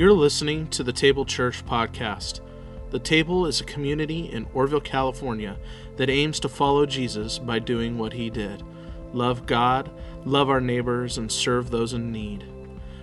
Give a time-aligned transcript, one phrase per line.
[0.00, 2.40] You're listening to the Table Church podcast.
[2.88, 5.58] The Table is a community in Oroville, California
[5.98, 8.62] that aims to follow Jesus by doing what he did
[9.12, 9.90] love God,
[10.24, 12.46] love our neighbors, and serve those in need.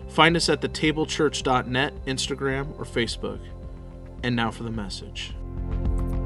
[0.08, 3.42] Find us at thetablechurch.net, Instagram, or Facebook.
[4.24, 5.36] And now for the message.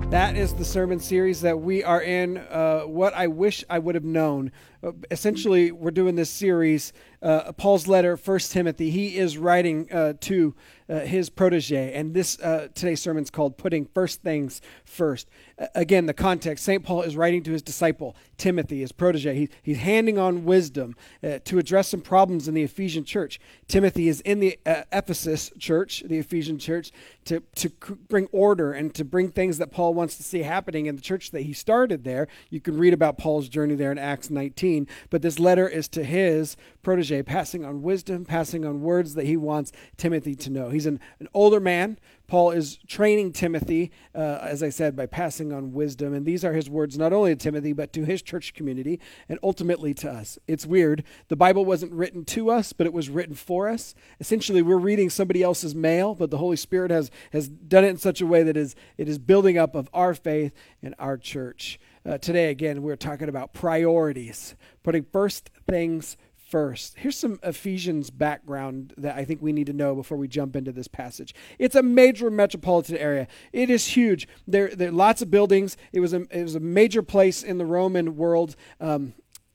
[0.09, 2.37] That is the sermon series that we are in.
[2.37, 4.53] Uh, what I wish I would have known.
[4.83, 6.91] Uh, essentially, we're doing this series,
[7.21, 8.89] uh, Paul's letter, First Timothy.
[8.89, 10.55] He is writing uh, to
[10.89, 15.29] uh, his protege, and this uh, today's sermon is called "Putting First Things First.
[15.75, 19.35] again, the context: Saint Paul is writing to his disciple Timothy, his protege.
[19.35, 23.39] He, he's handing on wisdom to address some problems in the Ephesian church.
[23.67, 26.91] Timothy is in the Ephesus church, the Ephesian church,
[27.25, 27.69] to to
[28.09, 31.29] bring order and to bring things that Paul wants to see happening in the church
[31.31, 32.27] that he started there.
[32.49, 34.70] You can read about Paul's journey there in Acts 19
[35.09, 39.37] but this letter is to his protege, passing on wisdom, passing on words that he
[39.37, 40.69] wants Timothy to know.
[40.69, 41.97] He's an, an older man.
[42.27, 46.13] Paul is training Timothy, uh, as I said, by passing on wisdom.
[46.13, 49.37] And these are his words not only to Timothy, but to his church community and
[49.43, 50.39] ultimately to us.
[50.47, 51.03] It's weird.
[51.27, 53.95] The Bible wasn't written to us, but it was written for us.
[54.21, 57.97] Essentially, we're reading somebody else's mail, but the Holy Spirit has, has done it in
[57.97, 61.79] such a way that is, it is building up of our faith and our church.
[62.03, 66.95] Uh, today, again, we're talking about priorities, putting first things first.
[66.97, 70.71] Here's some Ephesians background that I think we need to know before we jump into
[70.71, 71.35] this passage.
[71.59, 73.27] It's a major metropolitan area.
[73.53, 74.27] It is huge.
[74.47, 75.77] There, there are lots of buildings.
[75.93, 78.55] It was a, it was a major place in the Roman world.
[78.79, 79.13] Um,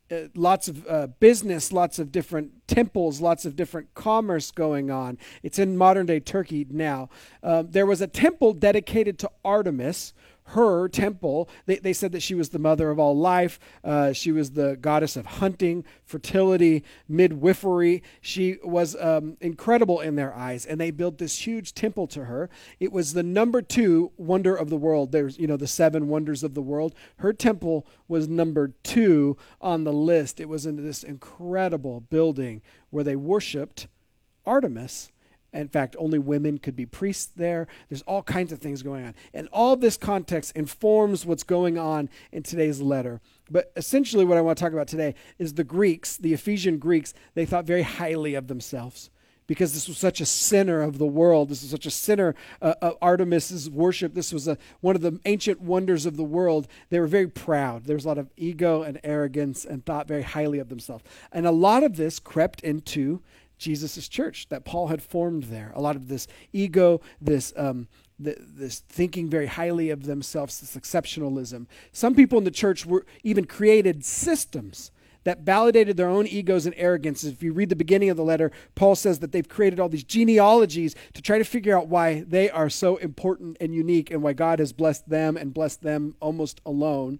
[0.08, 5.18] uh, lots of uh, business, lots of different temples, lots of different commerce going on.
[5.42, 7.08] It's in modern day Turkey now.
[7.42, 10.14] Um, there was a temple dedicated to Artemis,
[10.50, 11.48] her temple.
[11.66, 13.58] They, they said that she was the mother of all life.
[13.82, 18.02] Uh, she was the goddess of hunting, fertility, midwifery.
[18.20, 22.48] She was um, incredible in their eyes, and they built this huge temple to her.
[22.78, 25.12] It was the number two wonder of the world.
[25.12, 26.94] There's, you know, the seven wonders of the world.
[27.18, 30.40] Her temple was number two on the list.
[30.40, 33.88] It was in this incredible building where they worshiped
[34.44, 35.10] Artemis
[35.56, 37.66] in fact, only women could be priests there.
[37.88, 39.14] There's all kinds of things going on.
[39.32, 43.20] And all this context informs what's going on in today's letter.
[43.50, 47.14] But essentially, what I want to talk about today is the Greeks, the Ephesian Greeks,
[47.34, 49.10] they thought very highly of themselves
[49.46, 51.48] because this was such a center of the world.
[51.48, 54.14] This was such a center uh, of Artemis's worship.
[54.14, 56.66] This was a, one of the ancient wonders of the world.
[56.90, 57.84] They were very proud.
[57.84, 61.04] There was a lot of ego and arrogance and thought very highly of themselves.
[61.32, 63.22] And a lot of this crept into
[63.58, 65.72] Jesus' church that Paul had formed there.
[65.74, 70.76] A lot of this ego, this um, the, this thinking very highly of themselves, this
[70.76, 71.66] exceptionalism.
[71.92, 74.90] Some people in the church were even created systems
[75.24, 77.24] that validated their own egos and arrogance.
[77.24, 80.04] If you read the beginning of the letter, Paul says that they've created all these
[80.04, 84.34] genealogies to try to figure out why they are so important and unique and why
[84.34, 87.18] God has blessed them and blessed them almost alone.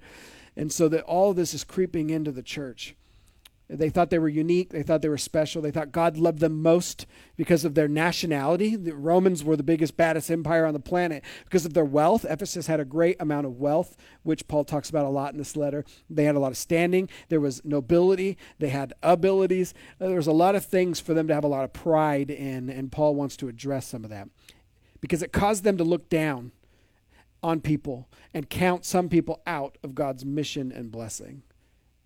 [0.57, 2.95] And so that all of this is creeping into the church.
[3.69, 4.71] They thought they were unique.
[4.71, 5.61] They thought they were special.
[5.61, 7.05] They thought God loved them most
[7.37, 8.77] because of their nationality.
[8.77, 12.25] The Romans were the biggest, baddest empire on the planet because of their wealth.
[12.29, 15.57] Ephesus had a great amount of wealth, which Paul talks about a lot in this
[15.57, 15.85] letter.
[16.09, 17.09] They had a lot of standing.
[17.29, 18.39] There was nobility.
[18.61, 19.75] They had abilities.
[20.01, 22.31] Uh, there was a lot of things for them to have a lot of pride
[22.31, 24.29] in, and Paul wants to address some of that
[25.01, 26.53] because it caused them to look down
[27.43, 31.43] on people and count some people out of God's mission and blessing.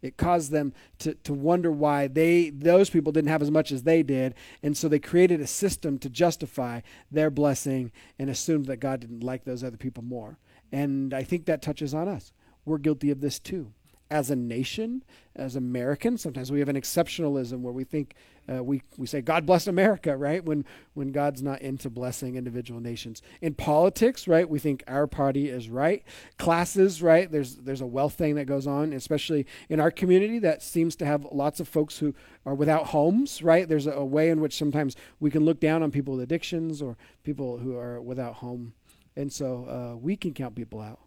[0.03, 3.83] It caused them to, to wonder why they those people didn't have as much as
[3.83, 4.35] they did.
[4.63, 6.81] And so they created a system to justify
[7.11, 10.39] their blessing and assumed that God didn't like those other people more.
[10.73, 12.33] And I think that touches on us.
[12.65, 13.73] We're guilty of this too
[14.11, 15.05] as a nation,
[15.37, 18.15] as Americans, sometimes we have an exceptionalism where we think
[18.53, 20.45] uh, we we say God bless America, right?
[20.45, 23.23] When when God's not into blessing individual nations.
[23.41, 24.49] In politics, right?
[24.49, 26.03] We think our party is right.
[26.39, 27.31] Classes, right?
[27.31, 31.07] There's there's a wealth thing that goes on, especially in our community that seems to
[31.07, 33.69] have lots of folks who are without homes, right?
[33.69, 36.83] There's a, a way in which sometimes we can look down on people with addictions
[36.83, 38.75] or people who are without home,
[39.15, 40.99] and so uh, we can count people out.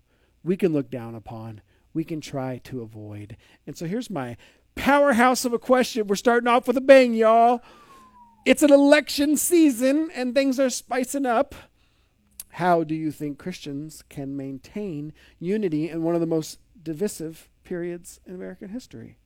[0.43, 1.61] We can look down upon
[1.93, 3.37] we can try to avoid.
[3.67, 4.37] And so here's my
[4.75, 6.07] powerhouse of a question.
[6.07, 7.61] We're starting off with a bang, y'all.
[8.45, 11.55] It's an election season and things are spicing up.
[12.49, 18.19] How do you think Christians can maintain unity in one of the most divisive periods
[18.25, 19.17] in American history?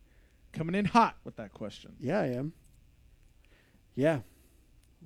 [0.54, 1.96] Coming in hot with that question.
[2.00, 2.54] Yeah, I am.
[3.96, 4.20] Yeah.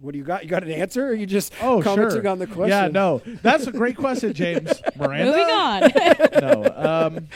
[0.01, 0.43] What do you got?
[0.43, 2.27] You got an answer, or you just oh, commenting sure.
[2.27, 2.69] on the question?
[2.69, 5.31] Yeah, no, that's a great question, James Miranda.
[5.31, 5.91] Moving on.
[6.41, 7.27] no, um,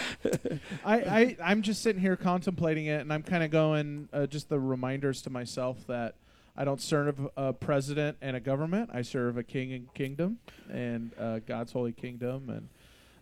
[0.84, 4.50] I, I, I'm just sitting here contemplating it, and I'm kind of going uh, just
[4.50, 6.16] the reminders to myself that
[6.58, 8.90] I don't serve a president and a government.
[8.92, 12.70] I serve a king and kingdom, and uh, God's holy kingdom, and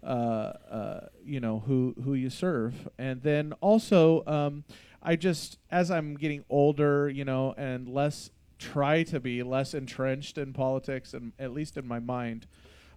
[0.09, 2.87] uh, uh, you know who who you serve.
[2.97, 4.63] And then also, um,
[5.01, 8.29] I just as I'm getting older, you know, and less
[8.63, 12.47] try to be less entrenched in politics, and at least in my mind.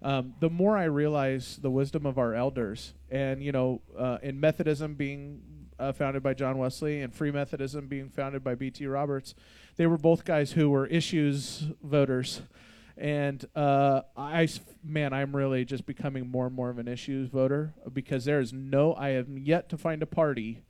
[0.02, 4.38] Um, the more I realize the wisdom of our elders, and you know, uh, in
[4.38, 5.42] Methodism being
[5.78, 8.86] uh, founded by John Wesley and Free Methodism being founded by B.T.
[8.86, 9.34] Roberts,
[9.76, 12.42] they were both guys who were issues voters.
[12.96, 14.48] And uh, I,
[14.82, 18.54] man, I'm really just becoming more and more of an issues voter because there is
[18.54, 20.62] no, I have yet to find a party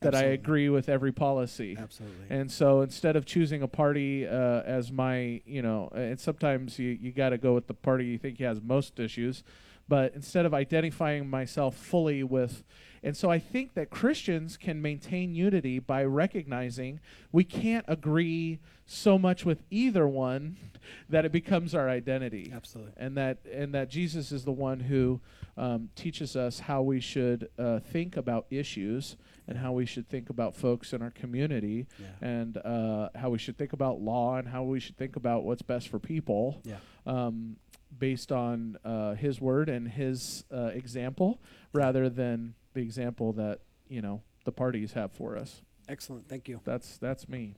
[0.00, 0.30] that Absolutely.
[0.30, 1.76] I agree with every policy.
[1.78, 2.26] Absolutely.
[2.28, 6.90] And so instead of choosing a party uh, as my, you know, and sometimes you,
[6.90, 9.42] you got to go with the party you think has most issues,
[9.88, 12.64] but instead of identifying myself fully with
[13.04, 17.00] and so I think that Christians can maintain unity by recognizing
[17.32, 20.56] we can't agree so much with either one
[21.10, 22.50] that it becomes our identity.
[22.52, 22.94] Absolutely.
[22.96, 25.20] And that and that Jesus is the one who
[25.58, 30.30] um, teaches us how we should uh, think about issues and how we should think
[30.30, 32.28] about folks in our community yeah.
[32.28, 35.62] and uh, how we should think about law and how we should think about what's
[35.62, 36.60] best for people.
[36.64, 36.76] Yeah.
[37.06, 37.56] Um,
[37.96, 41.40] based on uh, his word and his uh, example
[41.72, 45.62] rather than the example that you know the parties have for us.
[45.88, 46.60] Excellent, thank you.
[46.64, 47.54] That's that's me.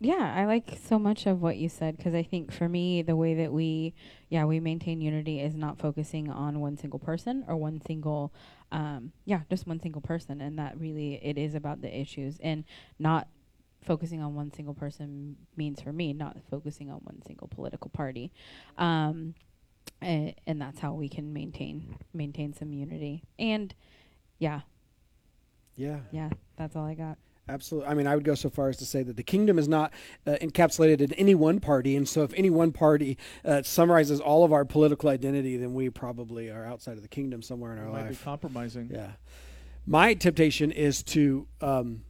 [0.00, 3.16] Yeah, I like so much of what you said because I think for me, the
[3.16, 3.94] way that we,
[4.28, 8.32] yeah, we maintain unity is not focusing on one single person or one single,
[8.72, 12.64] um, yeah, just one single person, and that really it is about the issues and
[12.98, 13.28] not
[13.82, 18.32] focusing on one single person means for me not focusing on one single political party.
[18.76, 19.34] Um,
[20.00, 23.74] and, and that's how we can maintain maintain some unity and
[24.38, 24.62] yeah.
[25.76, 26.00] Yeah.
[26.12, 27.18] Yeah, that's all I got.
[27.48, 27.90] Absolutely.
[27.90, 29.92] I mean, I would go so far as to say that the kingdom is not
[30.26, 31.94] uh, encapsulated in any one party.
[31.94, 35.90] And so, if any one party uh, summarizes all of our political identity, then we
[35.90, 38.10] probably are outside of the kingdom somewhere in our might life.
[38.10, 38.90] Be compromising.
[38.90, 39.12] Yeah.
[39.86, 42.04] My temptation is to um,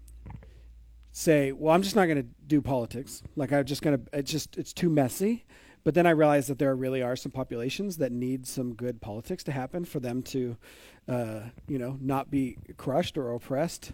[1.10, 3.22] say, well, I'm just not going to do politics.
[3.34, 5.44] Like, I'm just going to, it's just, it's too messy.
[5.82, 9.44] But then I realized that there really are some populations that need some good politics
[9.44, 10.56] to happen for them to,
[11.08, 13.92] uh, you know, not be crushed or oppressed.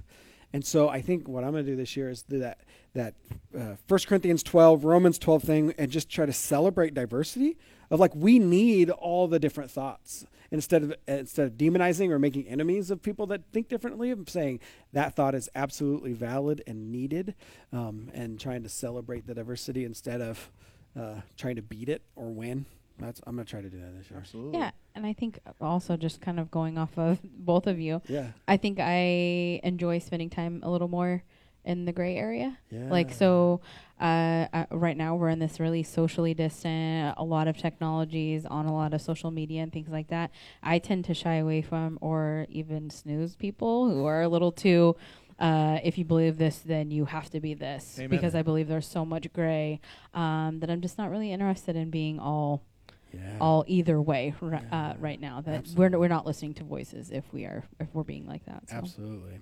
[0.52, 2.60] And so I think what I'm going to do this year is do that
[2.92, 3.14] that
[3.56, 7.56] uh, 1 Corinthians 12, Romans 12 thing, and just try to celebrate diversity
[7.88, 12.48] of like we need all the different thoughts instead of instead of demonizing or making
[12.48, 14.10] enemies of people that think differently.
[14.10, 14.60] I'm saying
[14.92, 17.34] that thought is absolutely valid and needed,
[17.72, 20.50] um, and trying to celebrate the diversity instead of
[20.98, 22.66] uh, trying to beat it or win.
[23.00, 24.20] That's I'm gonna try to do that this year.
[24.20, 24.58] Absolutely.
[24.58, 28.02] Yeah, and I think also just kind of going off of both of you.
[28.08, 28.28] Yeah.
[28.46, 31.22] I think I enjoy spending time a little more
[31.64, 32.58] in the gray area.
[32.70, 32.88] Yeah.
[32.90, 33.60] Like so,
[34.00, 38.64] uh, uh, right now we're in this really socially distant, a lot of technologies on
[38.66, 40.30] a lot of social media and things like that.
[40.62, 44.96] I tend to shy away from or even snooze people who are a little too
[45.40, 47.96] uh, if you believe this, then you have to be this.
[47.98, 48.10] Amen.
[48.10, 49.80] Because I believe there's so much gray
[50.12, 52.62] um, that I'm just not really interested in being all.
[53.12, 53.36] Yeah.
[53.40, 55.96] All either way r- uh, right now that Absolutely.
[55.96, 58.68] we're we're not listening to voices if we are if we're being like that.
[58.68, 58.76] So.
[58.76, 59.40] Absolutely.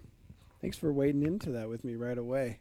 [0.60, 2.60] Thanks for wading into that with me right away.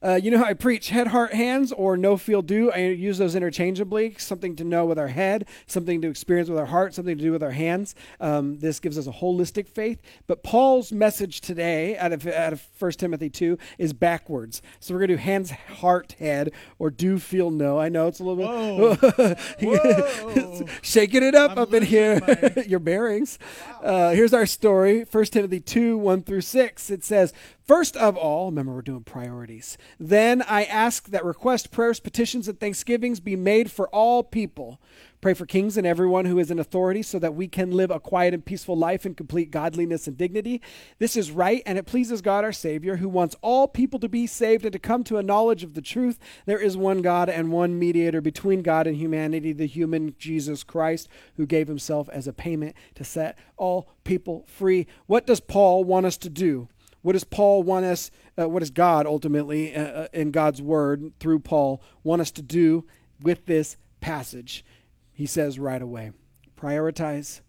[0.00, 2.70] Uh, you know how I preach head, heart, hands, or no feel do.
[2.70, 4.14] I use those interchangeably.
[4.18, 7.32] Something to know with our head, something to experience with our heart, something to do
[7.32, 7.96] with our hands.
[8.20, 10.00] Um, this gives us a holistic faith.
[10.28, 14.62] But Paul's message today, out of out of First Timothy two, is backwards.
[14.78, 17.78] So we're gonna do hands, heart, head, or do feel no.
[17.80, 20.66] I know it's a little bit Whoa.
[20.82, 22.20] shaking it up I'm up in here.
[22.20, 23.38] my- Your bearings.
[23.82, 25.04] Uh, here's our story.
[25.04, 26.88] First Timothy two one through six.
[26.90, 27.32] It says.
[27.68, 29.76] First of all, remember we're doing priorities.
[30.00, 34.80] Then I ask that request, prayers, petitions, and thanksgivings be made for all people.
[35.20, 38.00] Pray for kings and everyone who is in authority so that we can live a
[38.00, 40.62] quiet and peaceful life in complete godliness and dignity.
[40.98, 44.26] This is right and it pleases God our Savior, who wants all people to be
[44.26, 46.18] saved and to come to a knowledge of the truth.
[46.46, 51.06] There is one God and one mediator between God and humanity, the human Jesus Christ,
[51.36, 54.86] who gave himself as a payment to set all people free.
[55.04, 56.70] What does Paul want us to do?
[57.02, 61.12] What does Paul want us, uh, what does God ultimately uh, uh, in God's word
[61.20, 62.84] through Paul want us to do
[63.22, 64.64] with this passage?
[65.12, 66.12] He says right away
[66.56, 67.40] prioritize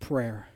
[0.00, 0.48] prayer.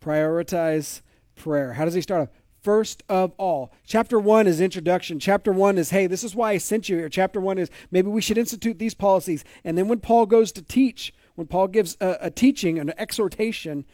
[0.00, 1.00] Prioritize
[1.36, 1.72] prayer.
[1.72, 2.28] How does he start off?
[2.60, 5.18] First of all, chapter one is introduction.
[5.18, 7.08] Chapter one is, hey, this is why I sent you here.
[7.10, 9.44] Chapter one is, maybe we should institute these policies.
[9.64, 13.84] And then when Paul goes to teach, when Paul gives a, a teaching, an exhortation,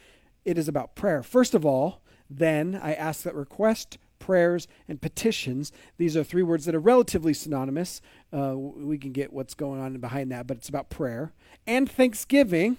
[0.45, 1.23] it is about prayer.
[1.23, 5.73] First of all, then I ask that request, prayers, and petitions.
[5.99, 8.01] These are three words that are relatively synonymous.
[8.33, 11.33] Uh, we can get what's going on behind that, but it's about prayer
[11.67, 12.79] and thanksgiving.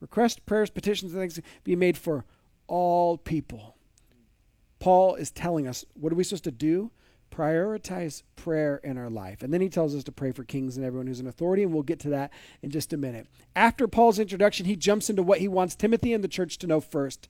[0.00, 2.24] Request, prayers, petitions, and things be made for
[2.66, 3.76] all people.
[4.78, 6.90] Paul is telling us what are we supposed to do?
[7.30, 9.42] Prioritize prayer in our life.
[9.42, 11.72] And then he tells us to pray for kings and everyone who's in authority, and
[11.72, 13.26] we'll get to that in just a minute.
[13.54, 16.80] After Paul's introduction, he jumps into what he wants Timothy and the church to know
[16.80, 17.28] first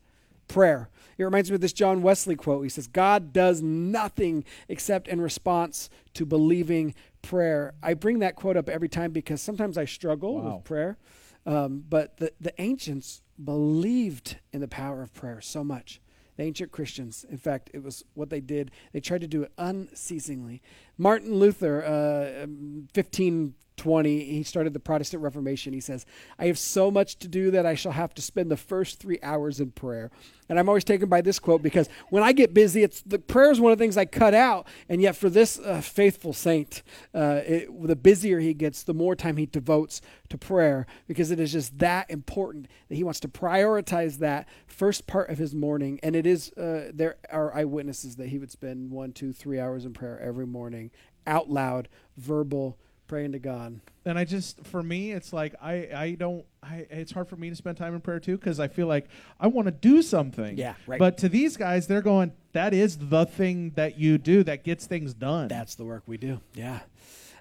[0.49, 0.89] prayer.
[1.19, 2.63] It reminds me of this John Wesley quote.
[2.63, 7.75] He says, God does nothing except in response to believing prayer.
[7.83, 10.57] I bring that quote up every time because sometimes I struggle wow.
[10.57, 10.99] with prayer.
[11.47, 16.01] Um, but the, the ancients believed in the power of prayer so much.
[16.37, 18.71] The ancient Christians, in fact, it was what they did.
[18.93, 20.61] They tried to do it unceasingly.
[20.99, 23.55] Martin Luther, uh, um, 15
[23.87, 25.73] 20, he started the Protestant Reformation.
[25.73, 26.05] He says,
[26.41, 29.21] I have so much to do that I shall have to spend the first three
[29.23, 30.11] hours in prayer.
[30.49, 33.53] And I'm always taken by this quote because when I get busy, it's the prayer
[33.53, 34.67] is one of the things I cut out.
[34.89, 36.83] And yet, for this uh, faithful saint,
[37.15, 40.01] uh, it, the busier he gets, the more time he devotes
[40.31, 45.07] to prayer because it is just that important that he wants to prioritize that first
[45.07, 46.01] part of his morning.
[46.03, 49.85] And it is uh, there are eyewitnesses that he would spend one, two, three hours
[49.85, 50.91] in prayer every morning,
[51.25, 53.81] out loud, verbal praying to God.
[54.05, 57.51] and I just for me it's like I I don't I it's hard for me
[57.51, 59.07] to spend time in prayer too because I feel like
[59.41, 60.57] I want to do something.
[60.57, 60.99] Yeah, right.
[60.99, 62.33] But to these guys, they're going.
[62.53, 65.49] That is the thing that you do that gets things done.
[65.49, 66.41] That's the work we do.
[66.55, 66.81] Yeah.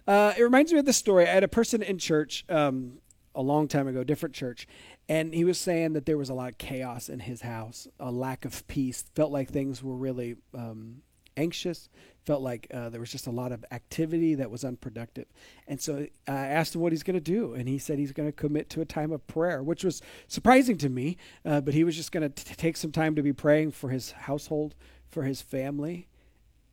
[0.08, 1.28] Uh, it reminds me of this story.
[1.28, 3.00] I had a person in church um,
[3.34, 4.68] a long time ago, different church,
[5.10, 8.12] and he was saying that there was a lot of chaos in his house, a
[8.12, 9.04] lack of peace.
[9.16, 11.02] Felt like things were really um,
[11.38, 11.90] anxious.
[12.26, 15.28] Felt like uh, there was just a lot of activity that was unproductive.
[15.68, 18.28] And so I asked him what he's going to do, and he said he's going
[18.28, 21.18] to commit to a time of prayer, which was surprising to me.
[21.46, 24.12] Uh, but he was just going to take some time to be praying for his
[24.12, 24.74] household,
[25.08, 26.08] for his family.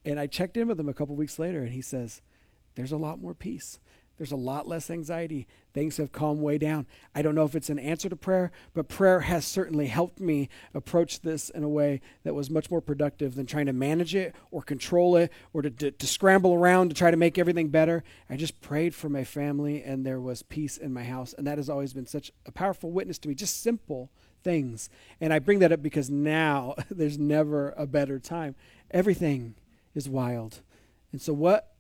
[0.05, 2.23] And I checked in with him a couple weeks later, and he says,
[2.75, 3.79] There's a lot more peace.
[4.23, 5.49] There's a lot less anxiety.
[5.75, 6.87] Things have calmed way down.
[7.13, 10.49] I don't know if it's an answer to prayer, but prayer has certainly helped me
[10.75, 14.37] approach this in a way that was much more productive than trying to manage it
[14.53, 18.05] or control it or to, to, to scramble around to try to make everything better.
[18.31, 21.35] I just prayed for my family, and there was peace in my house.
[21.37, 23.35] And that has always been such a powerful witness to me.
[23.35, 24.09] Just simple
[24.45, 24.89] things.
[25.21, 28.55] And I bring that up because now there's never a better time.
[28.93, 29.57] Everything
[29.97, 30.61] is wild.
[31.11, 31.72] And so what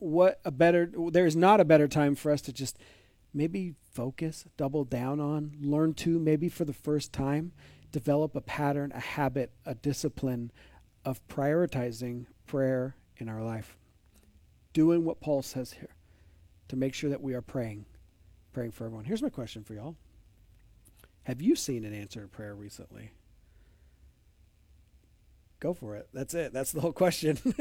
[0.00, 2.78] what a better there is not a better time for us to just
[3.32, 7.52] maybe focus, double down on, learn to maybe for the first time,
[7.92, 10.50] develop a pattern, a habit, a discipline
[11.04, 13.76] of prioritizing prayer in our life.
[14.72, 15.94] Doing what Paul says here
[16.68, 17.84] to make sure that we are praying,
[18.52, 19.04] praying for everyone.
[19.04, 19.96] Here's my question for y'all.
[21.24, 23.10] Have you seen an answer to prayer recently?
[25.60, 26.08] Go for it.
[26.12, 26.52] That's it.
[26.52, 27.38] That's the whole question.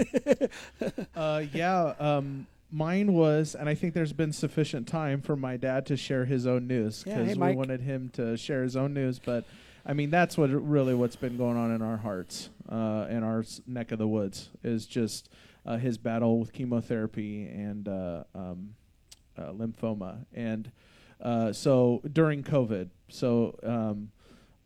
[1.16, 1.94] Uh, yeah.
[2.00, 6.24] Um, mine was, and I think there's been sufficient time for my dad to share
[6.26, 9.20] his own news Yeah, because hey, we wanted him to share his own news.
[9.20, 9.44] But
[9.86, 13.44] I mean, that's what really what's been going on in our hearts, uh, in our
[13.68, 15.30] neck of the woods, is just
[15.66, 18.76] uh, his battle with chemotherapy and uh, um,
[19.38, 20.72] uh, lymphoma, and
[21.22, 23.60] uh, so during COVID, so.
[23.64, 24.12] Um,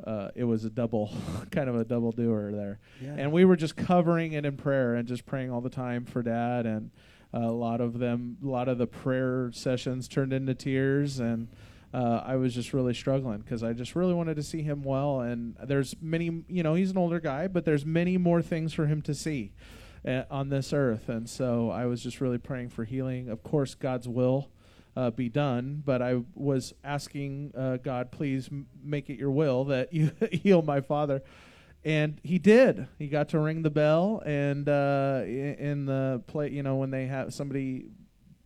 [0.05, 1.11] uh, it was a double,
[1.51, 2.79] kind of a double doer there.
[3.01, 3.15] Yeah.
[3.17, 6.21] and we were just covering it in prayer and just praying all the time for
[6.21, 6.91] dad and
[7.33, 11.47] uh, a lot of them a lot of the prayer sessions turned into tears and
[11.93, 15.21] uh, i was just really struggling because i just really wanted to see him well
[15.21, 18.85] and there's many you know he's an older guy but there's many more things for
[18.85, 19.51] him to see
[20.05, 21.09] uh, on this earth.
[21.09, 23.29] And so i was just really praying for healing.
[23.29, 24.49] Of course god's will
[24.95, 25.81] uh, be done.
[25.85, 30.61] But I was asking uh, God, please m- make it your will that you heal
[30.61, 31.23] my father.
[31.85, 32.87] And he did.
[32.97, 37.07] He got to ring the bell, and uh, in the play, you know, when they
[37.07, 37.87] have somebody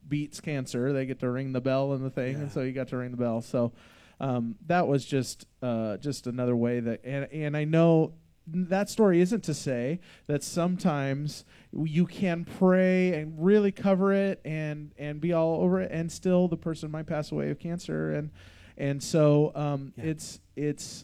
[0.08, 2.44] beats cancer, they get to ring the bell and the thing, Yeah.
[2.44, 3.42] and so he got to ring the bell.
[3.42, 3.74] So
[4.20, 8.13] um, that was just uh, just another way that, and and I know
[8.50, 14.94] that story isn't to say that sometimes you can pray and really cover it and
[14.98, 18.32] and be all over it and still the person might pass away of cancer and
[18.77, 20.06] and so um, Yeah.
[20.06, 21.04] it's it's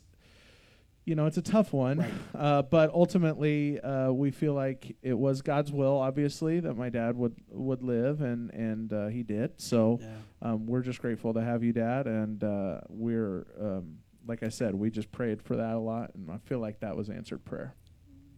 [1.06, 2.10] you know it's a tough one Right.
[2.36, 7.18] uh, but ultimately uh, we feel like it was God's will obviously that my dad
[7.18, 10.08] would would live and and uh, he did so yeah.
[10.42, 13.98] um, we're just grateful to have you dad and uh, we're um,
[14.28, 16.96] like I said we just prayed for that a lot and I feel like that
[16.96, 17.76] was answered prayer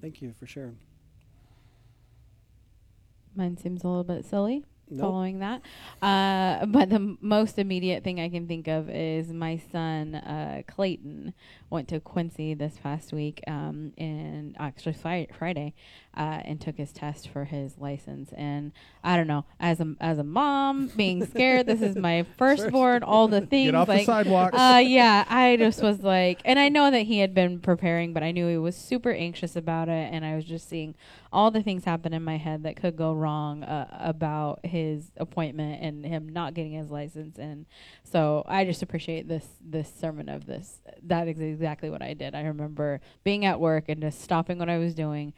[0.01, 0.77] Thank you for sharing.
[3.35, 5.01] Mine seems a little bit silly Nope.
[5.01, 5.61] following that.
[6.01, 10.61] Uh, but the m- most immediate thing I can think of is my son, uh,
[10.67, 11.33] Clayton,
[11.69, 15.73] went to Quincy this past week, um, and actually Fri- Friday.
[16.17, 18.31] uh, and took his test for his license.
[18.37, 18.71] And
[19.03, 23.27] I don't know, as a as a mom being scared, this is my firstborn, all
[23.27, 24.53] the things Get off like the sidewalk.
[24.53, 28.23] uh, yeah, I just was like, and I know that he had been preparing, but
[28.23, 30.95] I knew he was super anxious about it, and I was just seeing
[31.33, 35.81] all the things happen in my head that could go wrong uh, about his appointment
[35.83, 37.65] and him not getting his license, and
[38.05, 40.79] so I just appreciate this this sermon of this.
[41.03, 42.35] That is exactly what I did.
[42.35, 45.33] I remember being at work and just stopping what I was doing.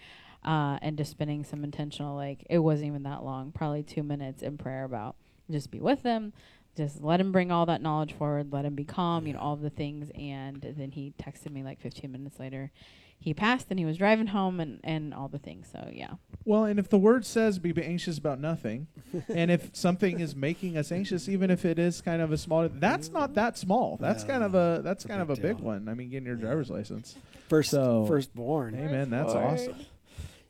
[0.45, 4.41] Uh, and just spending some intentional, like it wasn't even that long, probably two minutes
[4.41, 5.15] in prayer about
[5.51, 6.31] just be with them,
[6.77, 9.55] just let him bring all that knowledge forward, let him be calm, you know, all
[9.55, 10.11] the things.
[10.15, 12.71] And then he texted me like 15 minutes later.
[13.19, 15.67] He passed and he was driving home and, and all the things.
[15.71, 16.11] So, yeah.
[16.45, 18.87] Well, and if the word says be anxious about nothing,
[19.27, 22.69] and if something is making us anxious, even if it is kind of a small,
[22.69, 23.97] that's not that small.
[23.99, 25.65] That's No, kind of a that's it's a kind of a big big deal.
[25.65, 25.89] one.
[25.89, 27.15] I mean, getting your driver's license.
[27.49, 28.73] First, So- firstborn.
[28.75, 29.45] Hey, man, that's Lord.
[29.45, 29.75] awesome.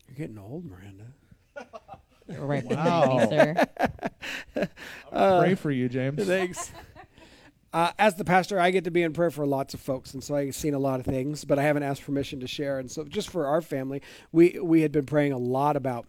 [0.06, 1.04] You're getting old, Miranda.
[2.28, 3.26] You're right Wow.
[3.26, 3.64] behind me,
[4.54, 4.68] sir.
[5.10, 6.24] Uh, Pray for you, James.
[6.26, 6.70] Thanks.
[7.72, 10.24] Uh, as the pastor, I get to be in prayer for lots of folks, and
[10.24, 12.78] so I've seen a lot of things, but I haven't asked permission to share.
[12.78, 14.00] And so, just for our family,
[14.32, 16.06] we we had been praying a lot about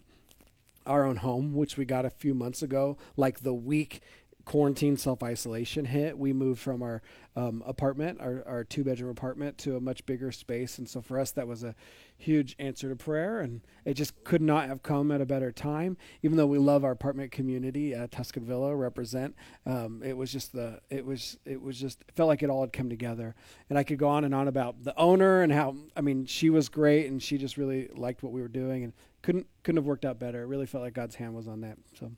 [0.86, 2.98] our own home, which we got a few months ago.
[3.18, 4.02] Like the week
[4.50, 7.04] quarantine self isolation hit, we moved from our
[7.36, 10.80] um, apartment, our, our two bedroom apartment, to a much bigger space.
[10.80, 11.76] And so, for us, that was a
[12.18, 15.98] huge answer to prayer, and it just could not have come at a better time.
[16.24, 19.36] Even though we love our apartment community, uh, Tuscan Villa represent,
[19.68, 22.62] um, it was just the it was it was just it felt like it all
[22.62, 23.36] had come together.
[23.70, 26.50] And I could go on and on about the owner and how I mean she
[26.50, 29.86] was great and she just really liked what we were doing and couldn't couldn't have
[29.86, 30.42] worked out better.
[30.42, 31.78] It really felt like God's hand was on that.
[32.00, 32.12] So,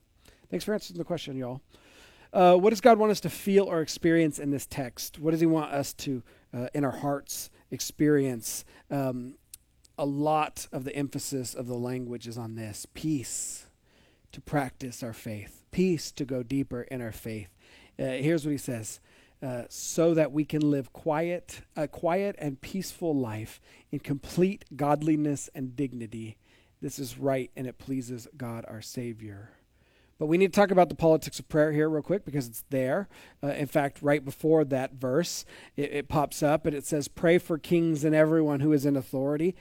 [0.49, 1.59] thanks for answering the question, y'all.
[2.33, 5.19] Uh, what does God want us to feel or experience in this text?
[5.19, 6.23] What does He want us to,
[6.53, 8.63] uh, in our hearts, experience?
[8.89, 9.35] Um,
[9.97, 13.67] a lot of the emphasis of the language is on this peace
[14.31, 17.49] to practice our faith, peace to go deeper in our faith.
[17.99, 18.99] Uh, here's what He says.
[19.43, 23.59] Uh, so that we can live quiet, a quiet and peaceful life
[23.91, 26.37] in complete godliness and dignity.
[26.79, 29.49] This is right and it pleases God our Savior.
[30.21, 32.63] But we need to talk about the politics of prayer here, real quick, because it's
[32.69, 33.09] there.
[33.41, 37.39] Uh, in fact, right before that verse, it, it pops up and it says, Pray
[37.39, 39.55] for kings and everyone who is in authority,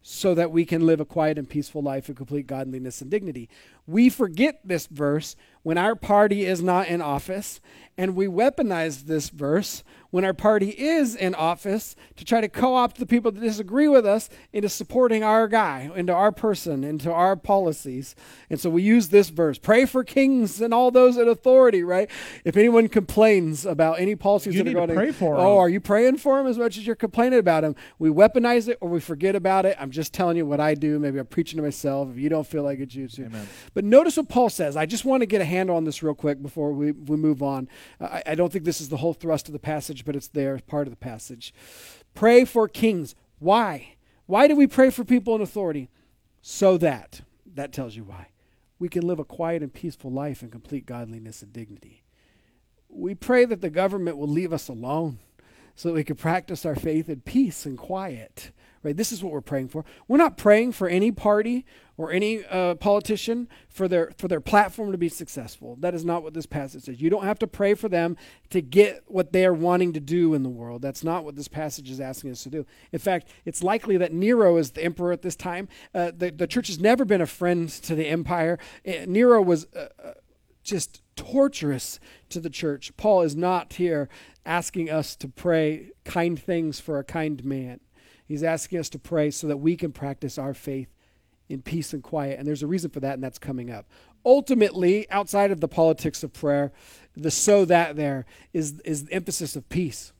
[0.00, 3.50] so that we can live a quiet and peaceful life in complete godliness and dignity.
[3.86, 7.60] We forget this verse when our party is not in office,
[7.98, 12.74] and we weaponize this verse when our party is in office to try to co
[12.74, 17.12] opt the people that disagree with us into supporting our guy, into our person, into
[17.12, 18.14] our policies.
[18.48, 22.08] And so we use this verse pray for kings and all those in authority, right?
[22.44, 25.58] If anyone complains about any policies You that need are to going pray for oh,
[25.58, 27.74] are you praying for them as much as you're complaining about them?
[27.98, 29.76] We weaponize it or we forget about it.
[29.80, 30.98] I'm just telling you what I do.
[30.98, 32.10] Maybe I'm preaching to myself.
[32.10, 33.24] If you don't feel like it, you too.
[33.24, 33.48] Amen.
[33.76, 34.74] But notice what Paul says.
[34.74, 37.42] I just want to get a handle on this real quick before we, we move
[37.42, 37.68] on.
[38.00, 40.58] I, I don't think this is the whole thrust of the passage, but it's there
[40.66, 41.52] part of the passage.
[42.14, 43.14] Pray for kings.
[43.38, 43.96] Why?
[44.24, 45.90] Why do we pray for people in authority?
[46.40, 47.20] So that,
[47.54, 48.28] that tells you why,
[48.78, 52.02] we can live a quiet and peaceful life in complete godliness and dignity.
[52.88, 55.18] We pray that the government will leave us alone
[55.76, 58.50] so that we could practice our faith in peace and quiet.
[58.82, 58.96] Right?
[58.96, 59.84] This is what we're praying for.
[60.06, 64.92] We're not praying for any party or any uh, politician for their for their platform
[64.92, 65.76] to be successful.
[65.80, 67.00] That is not what this passage says.
[67.00, 68.16] You don't have to pray for them
[68.50, 70.82] to get what they are wanting to do in the world.
[70.82, 72.64] That's not what this passage is asking us to do.
[72.92, 75.68] In fact, it's likely that Nero is the emperor at this time.
[75.92, 78.58] Uh, the, the church has never been a friend to the empire.
[78.86, 79.66] Uh, Nero was.
[79.74, 80.12] Uh, uh,
[80.62, 81.98] just torturous
[82.28, 82.96] to the church.
[82.96, 84.08] Paul is not here
[84.44, 87.80] asking us to pray kind things for a kind man.
[88.26, 90.88] He's asking us to pray so that we can practice our faith
[91.48, 92.38] in peace and quiet.
[92.38, 93.86] And there's a reason for that, and that's coming up.
[94.24, 96.72] Ultimately, outside of the politics of prayer,
[97.16, 100.12] the so that there is, is the emphasis of peace.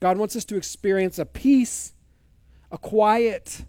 [0.00, 1.94] God wants us to experience a peace,
[2.70, 3.64] a quiet,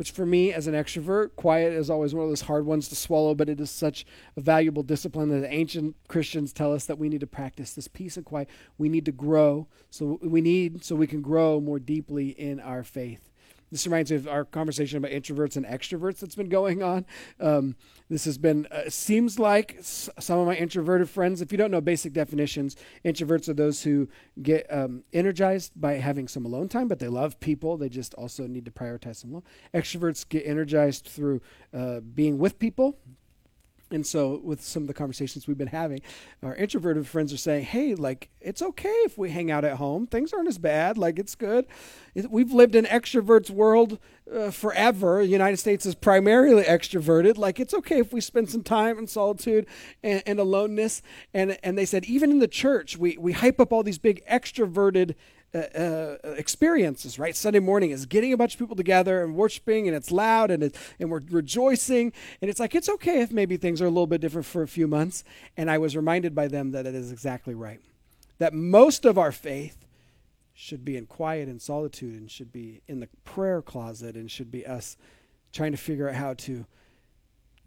[0.00, 2.96] which for me as an extrovert, quiet is always one of those hard ones to
[2.96, 6.98] swallow, but it is such a valuable discipline that the ancient Christians tell us that
[6.98, 8.48] we need to practice this peace and quiet.
[8.78, 9.68] We need to grow.
[9.90, 13.29] So we need so we can grow more deeply in our faith.
[13.70, 17.06] This reminds me of our conversation about introverts and extroverts that's been going on.
[17.38, 17.76] Um,
[18.08, 21.70] this has been, uh, seems like s- some of my introverted friends, if you don't
[21.70, 24.08] know basic definitions, introverts are those who
[24.42, 27.76] get um, energized by having some alone time, but they love people.
[27.76, 29.44] They just also need to prioritize some alone.
[29.72, 31.40] Extroverts get energized through
[31.72, 32.98] uh, being with people.
[33.92, 36.00] And so, with some of the conversations we've been having,
[36.42, 40.06] our introverted friends are saying, "Hey, like it's okay if we hang out at home.
[40.06, 40.96] Things aren't as bad.
[40.96, 41.66] Like it's good.
[42.28, 43.98] We've lived in extroverts world
[44.32, 45.22] uh, forever.
[45.22, 47.36] The United States is primarily extroverted.
[47.36, 49.66] Like it's okay if we spend some time in solitude
[50.04, 51.02] and, and aloneness."
[51.34, 54.24] And and they said, even in the church, we we hype up all these big
[54.26, 55.14] extroverted
[55.54, 57.34] uh, uh, experiences, right?
[57.34, 60.62] Sunday morning is getting a bunch of people together and worshiping, and it's loud and
[60.62, 64.06] it, and we're rejoicing, and it's like it's okay if maybe things are a little
[64.06, 65.24] bit different for a few months.
[65.56, 67.80] And I was reminded by them that it is exactly right.
[68.38, 69.86] That most of our faith
[70.54, 74.50] should be in quiet and solitude, and should be in the prayer closet, and should
[74.50, 74.96] be us
[75.52, 76.66] trying to figure out how to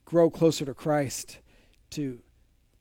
[0.06, 1.39] grow closer to Christ,
[1.89, 2.19] to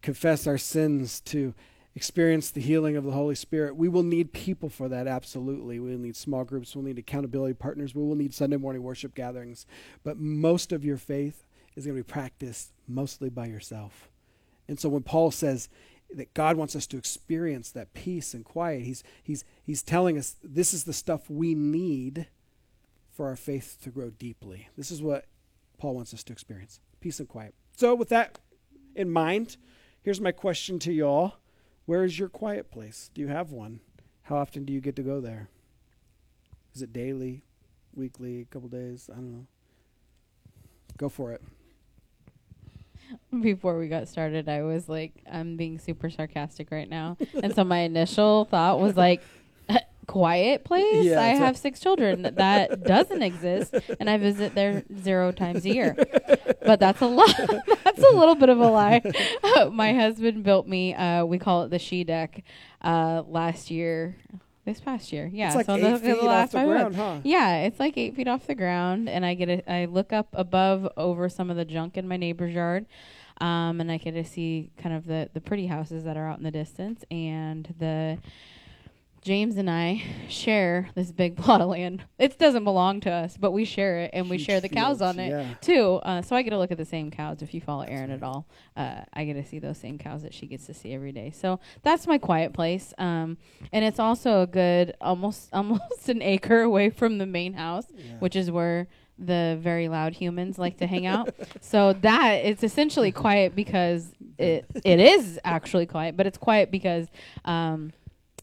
[0.00, 1.54] confess our sins, to
[1.94, 3.76] experience the healing of the Holy Spirit.
[3.76, 5.78] We will need people for that, absolutely.
[5.78, 9.14] We will need small groups, we'll need accountability partners, we will need Sunday morning worship
[9.14, 9.66] gatherings.
[10.02, 11.44] But most of your faith
[11.76, 14.11] is going to be practiced mostly by yourself.
[14.68, 15.68] And so when Paul says
[16.14, 20.37] that God wants us to experience that peace and quiet, he's, he's, he's telling us
[20.42, 22.28] this is the stuff we need
[23.11, 24.68] for our faith to grow deeply.
[24.76, 25.26] This is what
[25.78, 27.55] Paul wants us to experience peace and quiet.
[27.76, 28.38] So, with that
[28.94, 29.57] in mind,
[30.02, 31.35] here's my question to y'all
[31.86, 33.10] where is your quiet place?
[33.14, 33.80] Do you have one?
[34.22, 35.48] How often do you get to go there?
[36.74, 37.42] Is it daily,
[37.94, 39.10] weekly, a couple days?
[39.12, 39.46] I don't know.
[40.96, 41.42] Go for it.
[43.42, 47.16] Before we got started, I was like, I'm being super sarcastic right now.
[47.42, 49.22] and so my initial thought was like,
[50.06, 51.04] quiet place.
[51.04, 52.22] Yeah, I have six children.
[52.22, 55.96] That doesn't exist, and I visit there zero times a year.
[56.64, 57.34] But that's a lot.
[57.84, 59.02] that's a little bit of a lie.
[59.72, 60.94] My husband built me.
[60.94, 62.42] Uh, we call it the she deck.
[62.80, 64.16] Uh, last year,
[64.64, 65.46] this past year, yeah.
[65.46, 67.20] it's like so eight the, feet the last off the ground, huh?
[67.22, 70.28] Yeah, it's like eight feet off the ground, and I get a, I look up
[70.32, 72.86] above over some of the junk in my neighbor's yard,
[73.40, 76.38] um, and I get to see kind of the the pretty houses that are out
[76.38, 78.18] in the distance, and the
[79.22, 82.02] James and I share this big plot of land.
[82.18, 84.98] It doesn't belong to us, but we share it, and we Huge share the cows
[84.98, 85.54] fields, on it yeah.
[85.61, 86.00] too.
[86.02, 87.40] Uh, so I get to look at the same cows.
[87.40, 90.35] If you follow Erin at all, uh, I get to see those same cows that
[90.35, 91.30] she gets to see every day.
[91.30, 93.38] So that's my quiet place, um,
[93.72, 98.14] and it's also a good almost almost an acre away from the main house, Yeah.
[98.18, 101.32] which is where the very loud humans like to hang out.
[101.61, 107.06] So that it's essentially quiet because it it is actually quiet, but it's quiet because.
[107.44, 107.92] Um,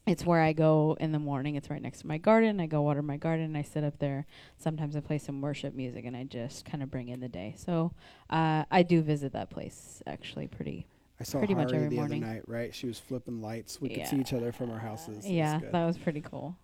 [0.07, 1.55] it's where I go in the morning.
[1.55, 2.59] It's right next to my garden.
[2.59, 3.55] I go water my garden.
[3.55, 4.25] I sit up there.
[4.57, 7.55] Sometimes I play some worship music, and I just kind of bring in the day.
[7.57, 7.91] So
[8.29, 10.87] uh, I do visit that place actually pretty.
[11.19, 12.23] I saw pretty much every the morning.
[12.23, 12.73] other night, right?
[12.73, 13.81] She was flipping lights.
[13.81, 15.25] We could see each other from our houses.
[15.25, 15.71] It yeah, good.
[15.71, 16.55] that was pretty cool.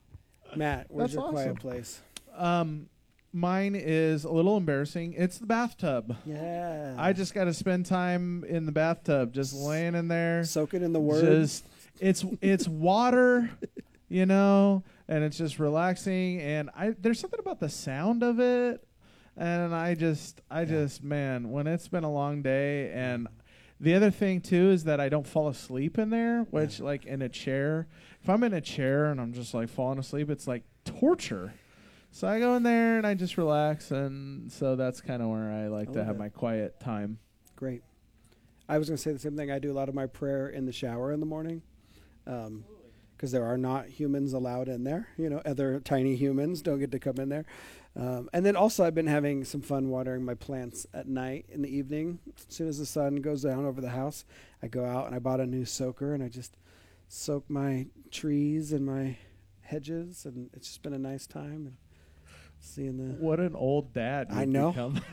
[0.56, 1.56] Matt, where's That's your quiet awesome.
[1.58, 2.02] place?
[2.38, 2.90] Um,
[3.34, 5.14] mine is a little embarrassing.
[5.18, 6.16] It's the bathtub.
[6.26, 6.96] Yeah.
[6.98, 10.44] I just got to spend time in the bathtub, just laying in there.
[10.46, 11.22] soaking in the word.
[11.22, 11.66] Just
[12.00, 13.50] it's it's water,
[14.10, 16.40] you know, and it's just relaxing.
[16.42, 18.86] And I there's something about the sound of it,
[19.38, 20.66] and I just I Yeah.
[20.66, 23.28] just man, when it's been a long day, and
[23.80, 27.22] the other thing too is that I don't fall asleep in there, which like in
[27.22, 27.88] a chair.
[28.22, 31.54] If I'm in a chair and I'm just like falling asleep, it's like torture.
[32.12, 35.52] So I go in there and I just relax, and so that's kind of where
[35.52, 36.20] I like I to have it.
[36.20, 37.20] my quiet time.
[37.58, 37.84] Great.
[38.68, 39.52] I was going to say the same thing.
[39.52, 41.62] I do a lot of my prayer in the shower in the morning.
[42.26, 45.08] Because there are not humans allowed in there.
[45.18, 47.46] You know, other tiny humans don't get to come in there.
[47.98, 51.62] Um, and then also, I've been having some fun watering my plants at night in
[51.62, 52.20] the evening.
[52.38, 54.26] As soon as the sun goes down over the house,
[54.62, 56.58] I go out and I bought a new soaker and I just
[57.08, 59.18] soak my trees and my
[59.62, 60.26] hedges.
[60.26, 61.68] And it's just been a nice time.
[61.68, 61.76] And
[62.60, 63.14] seeing the.
[63.14, 64.28] What an old dad!
[64.30, 64.94] I know.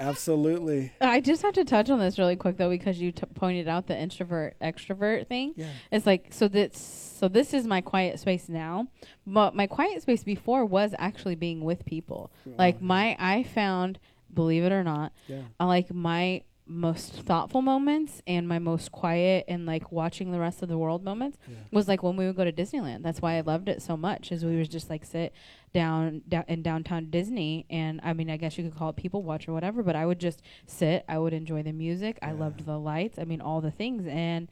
[0.00, 0.92] Absolutely.
[1.00, 3.86] I just have to touch on this really quick though because you t- pointed out
[3.86, 5.52] the introvert extrovert thing.
[5.56, 5.66] Yeah.
[5.92, 6.78] It's like so this
[7.18, 8.86] so this is my quiet space now,
[9.26, 12.32] but my quiet space before was actually being with people.
[12.46, 13.98] Like my I found,
[14.32, 15.42] believe it or not, Yeah.
[15.60, 20.62] I like my most thoughtful moments and my most quiet and like watching the rest
[20.62, 21.56] of the world moments Yeah.
[21.72, 23.02] was like when we would go to Disneyland.
[23.02, 24.30] That's why I loved it so much.
[24.30, 25.32] Is we would just like sit
[25.74, 29.22] down, down in downtown Disney, and I mean, I guess you could call it people
[29.24, 29.82] watch or whatever.
[29.82, 31.04] But I would just sit.
[31.08, 32.18] I would enjoy the music.
[32.22, 33.18] I loved the lights.
[33.18, 34.48] I mean, all the things, and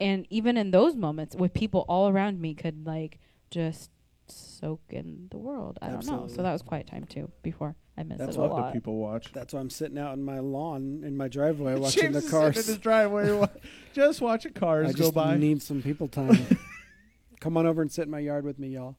[0.00, 3.20] and even in those moments with people all around me, could like
[3.52, 3.90] just
[4.26, 5.78] soak in the world.
[5.80, 6.26] I don't know.
[6.26, 7.30] So that was quiet time too.
[7.42, 8.66] Before I missed That's it a love lot.
[8.68, 9.32] to people watch.
[9.32, 12.24] That's why I'm sitting out in my lawn in my driveway watching James the is
[12.24, 12.56] sitting cars.
[12.68, 13.48] in his driveway, wa-
[13.94, 15.36] just watching cars I go just by.
[15.36, 16.58] need some people time.
[17.40, 18.96] Come on over and sit in my yard with me, y'all.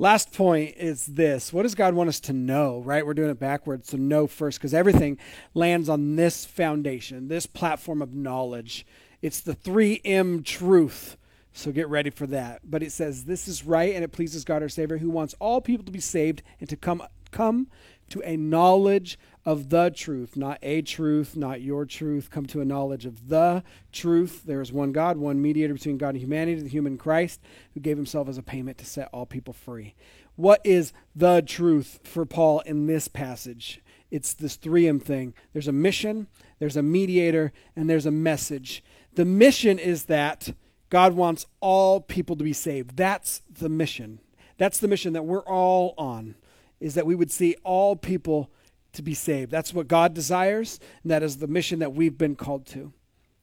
[0.00, 1.52] Last point is this.
[1.52, 3.04] What does God want us to know, right?
[3.04, 3.88] We're doing it backwards.
[3.90, 5.18] So know first because everything
[5.54, 8.86] lands on this foundation, this platform of knowledge.
[9.22, 11.16] It's the 3M truth.
[11.52, 12.60] So get ready for that.
[12.64, 15.60] But it says this is right and it pleases God our Savior who wants all
[15.60, 17.02] people to be saved and to come
[17.32, 17.66] come
[18.10, 22.30] to a knowledge of the truth, not a truth, not your truth.
[22.30, 24.42] Come to a knowledge of the truth.
[24.44, 27.40] There is one God, one mediator between God and humanity, the human Christ,
[27.72, 29.94] who gave himself as a payment to set all people free.
[30.36, 33.80] What is the truth for Paul in this passage?
[34.10, 35.34] It's this 3M thing.
[35.52, 38.84] There's a mission, there's a mediator, and there's a message.
[39.14, 40.54] The mission is that
[40.90, 42.96] God wants all people to be saved.
[42.96, 44.20] That's the mission.
[44.58, 46.34] That's the mission that we're all on,
[46.80, 48.50] is that we would see all people
[48.92, 49.50] to be saved.
[49.50, 52.92] That's what God desires, and that is the mission that we've been called to.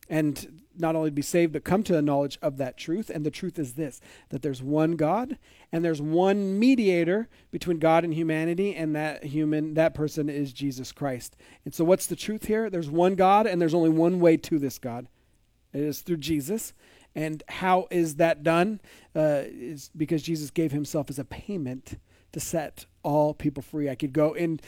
[0.10, 3.10] And not only be saved, but come to a knowledge of that truth.
[3.10, 5.38] And the truth is this that there's one God
[5.72, 10.92] and there's one mediator between God and humanity, and that human, that person is Jesus
[10.92, 11.36] Christ.
[11.64, 12.70] And so, what's the truth here?
[12.70, 15.08] There's one God, and there's only one way to this God.
[15.74, 16.74] It is through Jesus.
[17.16, 18.82] And how is that done?
[19.16, 21.98] Uh, is because Jesus gave himself as a payment
[22.36, 23.90] to set all people free.
[23.90, 24.60] I could go in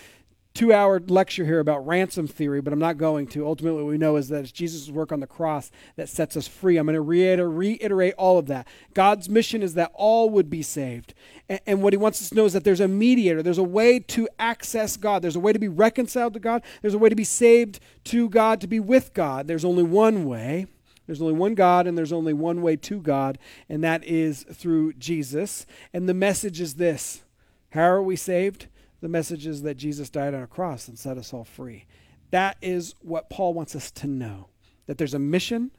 [0.53, 3.45] two hour lecture here about ransom theory, but I'm not going to.
[3.45, 6.47] Ultimately, what we know is that it's Jesus' work on the cross that sets us
[6.47, 6.77] free.
[6.77, 8.69] I'm going to reiter- reiterate all of that.
[8.93, 11.13] God's mission is that all would be saved.
[11.49, 13.63] And, and what he wants us to know is that there's a mediator, there's a
[13.63, 17.09] way to access God, there's a way to be reconciled to God, there's a way
[17.09, 19.47] to be saved to God, to be with God.
[19.47, 20.67] There's only one way.
[21.05, 23.37] There's only one God, and there's only one way to God,
[23.69, 25.65] and that is through Jesus.
[25.93, 27.23] And the message is this
[27.71, 28.67] How are we saved?
[29.01, 31.85] The message is that Jesus died on a cross and set us all free.
[32.31, 34.49] That is what Paul wants us to know
[34.87, 35.71] that there's a mission,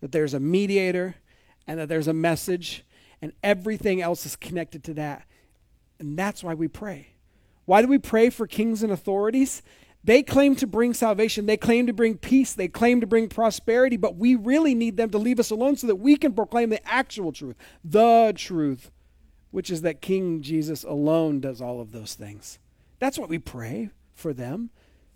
[0.00, 1.16] that there's a mediator,
[1.66, 2.84] and that there's a message,
[3.20, 5.26] and everything else is connected to that.
[5.98, 7.08] And that's why we pray.
[7.66, 9.62] Why do we pray for kings and authorities?
[10.04, 11.46] They claim to bring salvation.
[11.46, 12.52] They claim to bring peace.
[12.52, 15.86] They claim to bring prosperity, but we really need them to leave us alone so
[15.88, 18.90] that we can proclaim the actual truth, the truth,
[19.50, 22.58] which is that King Jesus alone does all of those things.
[22.98, 24.70] That's what we pray for them,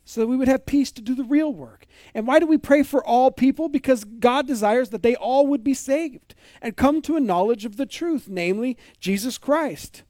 [0.04, 1.86] so that we would have peace to do the real work.
[2.14, 3.68] And why do we pray for all people?
[3.68, 7.76] Because God desires that they all would be saved and come to a knowledge of
[7.76, 10.02] the truth, namely Jesus Christ.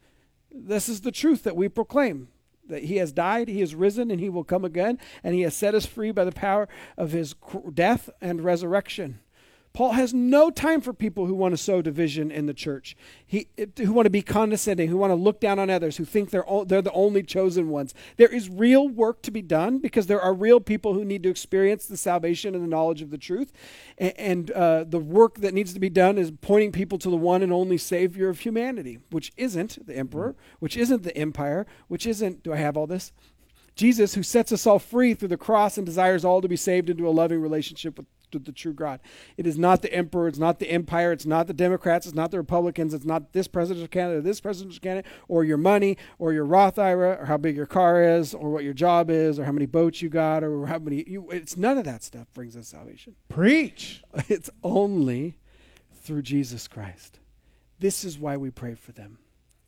[0.50, 2.28] This is the truth that we proclaim
[2.66, 5.56] that he has died, he has risen, and he will come again, and he has
[5.56, 7.34] set us free by the power of his
[7.74, 9.18] death and resurrection.
[9.72, 13.46] Paul has no time for people who want to sow division in the church, he,
[13.76, 16.44] who want to be condescending, who want to look down on others, who think they're,
[16.66, 17.94] they're the only chosen ones.
[18.16, 21.30] There is real work to be done because there are real people who need to
[21.30, 23.52] experience the salvation and the knowledge of the truth.
[23.96, 27.16] And, and uh, the work that needs to be done is pointing people to the
[27.16, 32.06] one and only Savior of humanity, which isn't the emperor, which isn't the empire, which
[32.06, 33.12] isn't, do I have all this?
[33.76, 36.90] Jesus, who sets us all free through the cross and desires all to be saved
[36.90, 39.00] into a loving relationship with to the true God.
[39.36, 42.30] It is not the emperor, it's not the empire, it's not the Democrats, it's not
[42.30, 46.44] the Republicans, it's not this presidential candidate, this presidential candidate, or your money, or your
[46.44, 49.52] Roth IRA, or how big your car is, or what your job is, or how
[49.52, 51.04] many boats you got, or how many.
[51.06, 53.16] You, it's none of that stuff brings us salvation.
[53.28, 54.02] Preach.
[54.28, 55.38] It's only
[55.92, 57.18] through Jesus Christ.
[57.78, 59.18] This is why we pray for them,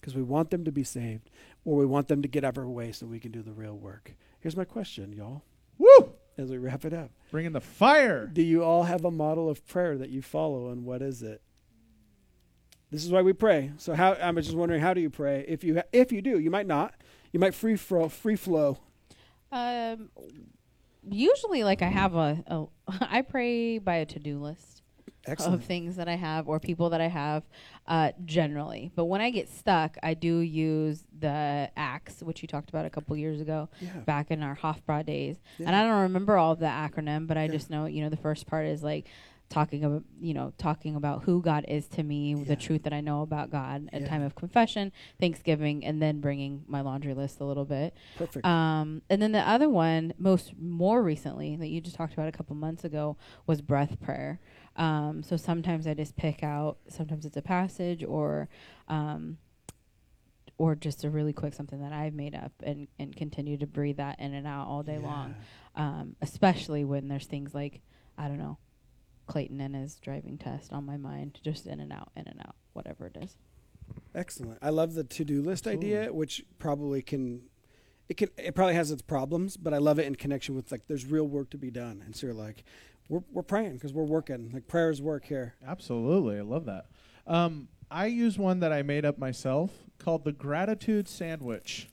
[0.00, 1.30] because we want them to be saved,
[1.64, 3.52] or we want them to get out of our way so we can do the
[3.52, 4.14] real work.
[4.40, 5.42] Here's my question, y'all.
[5.78, 6.11] Woo!
[6.38, 7.10] As we wrap it up.
[7.30, 8.26] Bringing the fire.
[8.26, 11.42] Do you all have a model of prayer that you follow, and what is it?
[12.90, 13.72] This is why we pray.
[13.78, 15.44] So, how I'm just wondering, how do you pray?
[15.48, 16.94] If you ha- if you do, you might not.
[17.32, 18.08] You might free flow.
[18.08, 18.78] Free flow.
[19.50, 20.10] Um,
[21.08, 22.66] usually, like I have a, a
[23.00, 24.81] I pray by a to do list
[25.26, 25.54] Excellent.
[25.54, 27.44] of things that I have or people that I have,
[27.86, 28.90] uh, generally.
[28.94, 32.90] But when I get stuck, I do use the ACTS, which you talked about a
[32.90, 33.90] couple years ago, Yeah.
[34.04, 35.36] back in our Hofbra days.
[35.58, 35.68] Yeah.
[35.68, 37.52] And I don't remember all of the acronym, but I Yeah.
[37.52, 39.06] just know, you know, the first part is like
[39.52, 42.44] talking about, you know, talking about who God is to me, Yeah.
[42.44, 44.06] the truth that I know about God, a Yeah.
[44.08, 47.94] time of confession, Thanksgiving, and then bringing my laundry list a little bit.
[48.16, 48.44] Perfect.
[48.46, 52.32] Um, and then the other one, most more recently, that you just talked about a
[52.32, 54.40] couple months ago, was breath prayer.
[54.76, 58.48] Um, so sometimes I just pick out, sometimes it's a passage or,
[58.88, 59.36] um,
[60.58, 63.96] or just a really quick something that I've made up and, and continue to breathe
[63.98, 65.34] that in and out all day long.
[65.74, 67.80] Um, especially when there's things like,
[68.16, 68.58] I don't know,
[69.26, 72.56] Clayton and his driving test on my mind, just in and out, in and out,
[72.72, 73.36] whatever it is.
[74.14, 74.58] Excellent.
[74.62, 75.96] I love the to-do list Absolutely.
[75.96, 77.42] idea, which probably can
[78.08, 80.86] it can it probably has its problems, but I love it in connection with like
[80.86, 82.02] there's real work to be done.
[82.04, 82.64] And so you're like,
[83.08, 84.50] we're we're praying because we're working.
[84.52, 85.54] Like prayers work here.
[85.66, 86.86] Absolutely, I love that.
[87.26, 91.88] Um, I use one that I made up myself called the gratitude sandwich.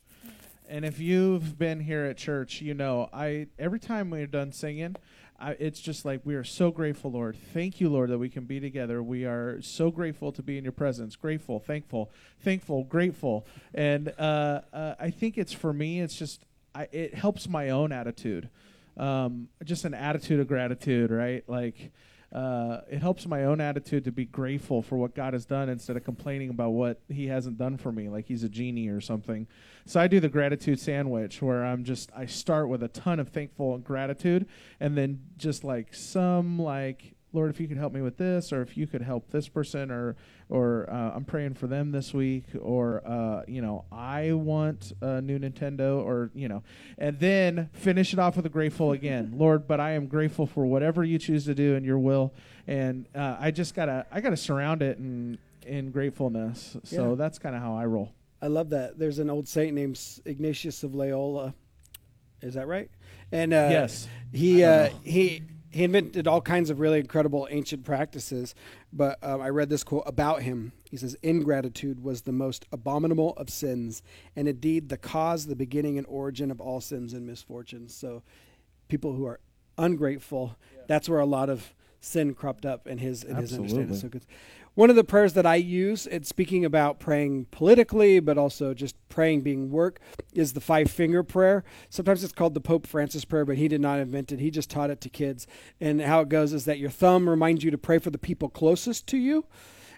[0.68, 4.96] And if you've been here at church, you know I every time we're done singing,
[5.40, 7.38] I, it's just like we are so grateful, Lord.
[7.54, 9.02] Thank you, Lord, that we can be together.
[9.02, 11.16] We are so grateful to be in your presence.
[11.16, 13.46] Grateful, thankful, thankful, grateful.
[13.74, 16.02] And uh, uh, I think it's for me.
[16.02, 18.50] It's just I, it helps my own attitude.
[18.98, 21.44] Um, just an attitude of gratitude, right?
[21.48, 21.92] Like
[22.32, 25.98] uh, it helps my own attitude to be grateful for what God has done instead
[25.98, 29.48] of complaining about what He hasn't done for me, like He's a genie or something.
[29.86, 33.30] So I do the gratitude sandwich where I'm just I start with a ton of
[33.30, 34.48] thankful and gratitude,
[34.80, 38.62] and then just like some like Lord, if you could help me with this, or
[38.64, 40.16] if you could help this person, or
[40.50, 45.22] or uh, I'm praying for them this week, or uh, you know, I want a
[45.22, 46.64] new Nintendo, or you know,
[46.98, 49.68] and then finish it off with a grateful again, Lord.
[49.68, 52.34] But I am grateful for whatever you choose to do in Your will,
[52.68, 55.38] and uh, I just gotta I gotta surround it in
[55.68, 56.78] in gratefulness.
[56.84, 57.16] So Yeah.
[57.16, 58.12] that's kind of how I roll.
[58.42, 58.98] I love that.
[58.98, 61.54] There's an old saint named Ignatius of Loyola.
[62.42, 62.90] Is that right?
[63.32, 68.56] And uh, yes, he uh, he he invented all kinds of really incredible ancient practices.
[68.92, 70.72] But um, I read this quote about him.
[70.90, 74.02] He says, "Ingratitude was the most abominable of sins,
[74.36, 78.24] and indeed the cause, the beginning, and origin of all sins and misfortunes." So,
[78.88, 79.40] people who are
[79.78, 83.96] ungrateful, that's where a lot of sin cropped up in his in his understanding.
[84.02, 84.26] So good.
[84.76, 88.96] One of the prayers that I use, and speaking about praying politically, but also just
[89.10, 90.00] praying being work,
[90.34, 91.64] is the five finger prayer.
[91.90, 94.40] Sometimes it's called the Pope Francis prayer, but he did not invent it.
[94.40, 95.48] He just taught it to kids.
[95.82, 98.48] And how it goes is that your thumb reminds you to pray for the people
[98.48, 99.46] closest to you.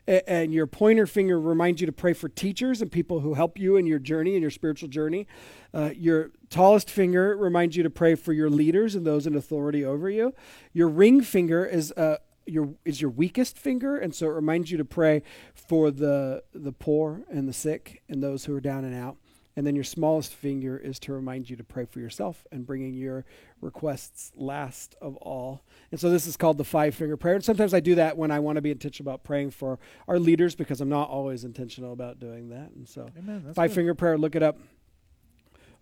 [0.08, 3.76] And your pointer finger reminds you to pray for teachers and people who help you
[3.76, 5.28] in your journey, in your spiritual journey.
[5.76, 9.86] Uh, your tallest finger reminds you to pray for your leaders and those in authority
[9.86, 10.34] over you.
[10.74, 12.18] Your ring finger is uh,
[12.52, 16.72] your is your weakest finger, and so it reminds you to pray for the the
[16.72, 19.18] poor and the sick and those who are down and out.
[19.56, 22.94] And then your smallest finger is to remind you to pray for yourself and bringing
[22.94, 23.26] your
[23.60, 25.66] requests last of all.
[25.92, 27.36] And so this is called the five finger prayer.
[27.36, 30.20] And sometimes I do that when I want to be intentional about praying for our
[30.20, 32.72] leaders because I'm not always intentional about doing that.
[32.72, 33.52] And so Amen.
[33.54, 33.76] Five good.
[33.76, 34.58] finger prayer, look it up.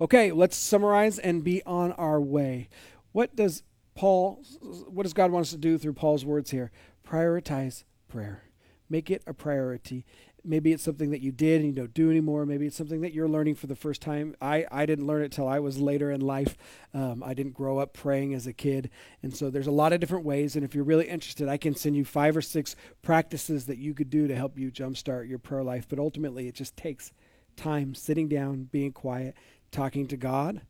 [0.02, 2.70] Okay, let's summarize and be on our way.
[3.12, 3.64] What does
[4.00, 6.72] Paul what does God want us to do through Paul's words here?
[7.06, 8.44] Prioritize prayer.
[8.90, 10.06] Make it a priority.
[10.46, 12.46] Maybe it's something that you did and you don't do anymore.
[12.46, 14.38] Maybe it's something that you're learning for the first time.
[14.42, 16.56] I, I didn't learn it till I was later in life.
[16.94, 18.90] Um, I didn't grow up praying as a kid.
[19.22, 20.56] And so there's a lot of different ways.
[20.56, 23.94] And if you're really interested, I can send you five or six practices that you
[23.94, 25.88] could do to help you jumpstart your prayer life.
[25.90, 27.12] But ultimately, it just takes
[27.58, 29.36] time sitting down, being quiet,
[29.72, 30.62] talking to God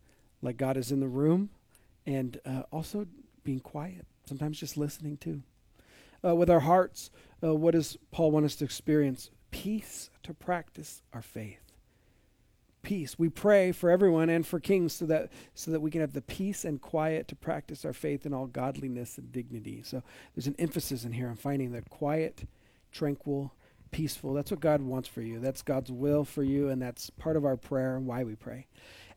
[0.41, 1.51] like God is in the room,
[2.07, 3.05] and uh, also
[3.49, 4.05] being quiet.
[4.27, 5.41] Sometimes just listening too.
[6.23, 7.09] Uh, with our hearts,
[7.43, 9.31] uh, what does Paul want us to experience?
[9.49, 11.73] Peace to practice our faith.
[12.83, 13.17] Peace.
[13.17, 16.21] We pray for everyone and for kings so that so that we can have the
[16.21, 19.81] peace and quiet to practice our faith in all godliness and dignity.
[19.83, 20.03] So
[20.35, 22.47] there's an emphasis in here on finding the quiet,
[22.91, 23.55] tranquil,
[23.89, 24.35] peaceful.
[24.35, 25.39] That's what God wants for you.
[25.39, 28.67] That's God's will for you, and that's part of our prayer and why we pray.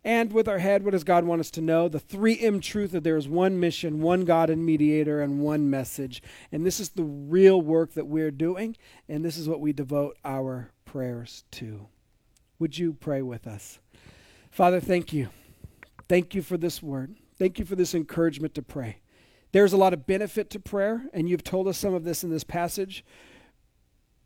[0.05, 1.89] And with our head, what does God want us to know?
[1.89, 6.23] The 3M truth that there is one mission, one God and mediator, and one message.
[6.51, 8.77] And this is the real work that we're doing,
[9.09, 11.87] and this is what we devote our prayers to.
[12.59, 13.79] Would you pray with us?
[14.51, 15.29] Father, thank you.
[16.09, 17.17] Thank you for this word.
[17.39, 18.99] Thank you for this encouragement to pray.
[19.53, 22.31] There's a lot of benefit to prayer, and you've told us some of this in
[22.31, 23.05] this passage.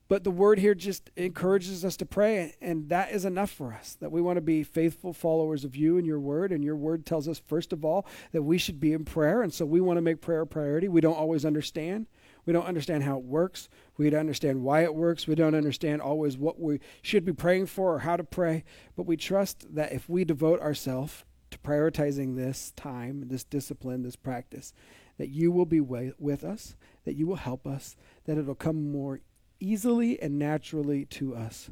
[0.09, 3.97] But the word here just encourages us to pray, and that is enough for us.
[4.01, 7.05] That we want to be faithful followers of you and your word, and your word
[7.05, 9.97] tells us, first of all, that we should be in prayer, and so we want
[9.97, 10.87] to make prayer a priority.
[10.87, 12.07] We don't always understand.
[12.45, 13.69] We don't understand how it works.
[13.97, 15.27] We don't understand why it works.
[15.27, 18.63] We don't understand always what we should be praying for or how to pray.
[18.95, 24.15] But we trust that if we devote ourselves to prioritizing this time, this discipline, this
[24.15, 24.73] practice,
[25.19, 29.21] that you will be with us, that you will help us, that it'll come more
[29.61, 31.71] easily and naturally to us.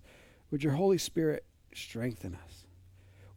[0.50, 1.44] Would your Holy Spirit
[1.74, 2.66] strengthen us?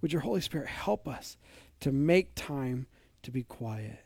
[0.02, 1.38] Would your Holy Spirit help us
[1.80, 2.88] to make time
[3.24, 4.00] to be quiet,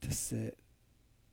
[0.00, 0.58] to sit,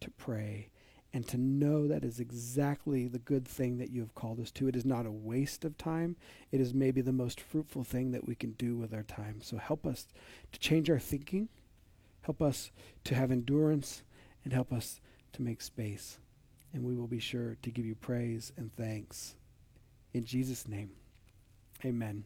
[0.02, 0.70] to pray,
[1.14, 4.68] and to know that is exactly the good thing that you have called us to.
[4.68, 6.16] It is not a waste of time.
[6.52, 9.42] It is maybe the most fruitful thing that we can do with our time.
[9.42, 10.08] So help us
[10.52, 11.50] to change our thinking,
[12.22, 12.72] help us
[13.06, 14.04] to have endurance,
[14.44, 15.02] and help us
[15.34, 16.20] to make space.
[16.74, 19.36] And we will be sure to give you praise and thanks.
[20.14, 20.92] In Jesus' name,
[21.84, 22.24] amen.